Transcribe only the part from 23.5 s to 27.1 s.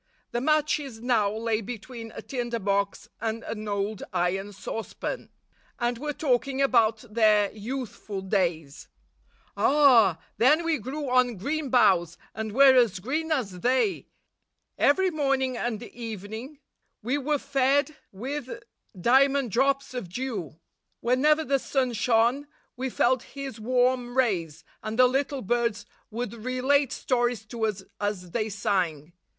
warm rays, and the little birds would relate